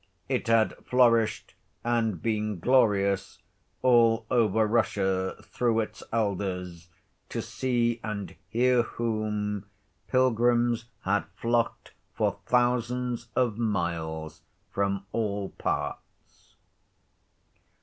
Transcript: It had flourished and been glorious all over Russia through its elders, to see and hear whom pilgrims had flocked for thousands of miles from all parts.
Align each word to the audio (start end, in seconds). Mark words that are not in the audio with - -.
It 0.27 0.47
had 0.47 0.75
flourished 0.77 1.53
and 1.83 2.19
been 2.23 2.57
glorious 2.57 3.37
all 3.83 4.25
over 4.31 4.65
Russia 4.65 5.35
through 5.43 5.81
its 5.81 6.01
elders, 6.11 6.89
to 7.29 7.39
see 7.39 7.99
and 8.03 8.35
hear 8.49 8.81
whom 8.81 9.67
pilgrims 10.07 10.85
had 11.01 11.25
flocked 11.35 11.93
for 12.15 12.39
thousands 12.47 13.27
of 13.35 13.59
miles 13.59 14.41
from 14.71 15.05
all 15.11 15.49
parts. 15.49 16.55